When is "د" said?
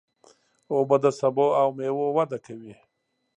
1.03-1.05